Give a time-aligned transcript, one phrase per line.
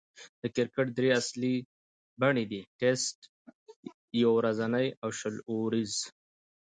[0.41, 1.55] د کرکټ درې اصلي
[2.21, 3.17] بڼې دي: ټېسټ،
[4.21, 5.93] يو ورځنۍ، او شل اووريز.